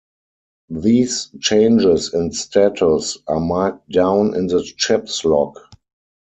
These 0.71 1.29
changes 1.41 2.11
in 2.11 2.31
status 2.31 3.19
are 3.27 3.39
marked 3.39 3.87
down 3.91 4.33
in 4.35 4.47
the 4.47 4.65
ship's 4.75 5.23
log. 5.23 5.59